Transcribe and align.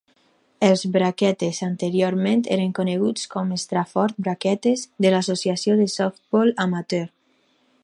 Els 0.67 0.83
Brakettes 0.93 1.59
anteriorment 1.67 2.41
eren 2.55 2.73
coneguts 2.79 3.29
com 3.35 3.53
a 3.55 3.59
Stratford 3.65 4.17
Brakettes 4.29 4.87
de 5.07 5.15
l'Associació 5.17 5.79
de 5.83 5.89
softbol 5.99 6.53
amateur. 6.67 7.07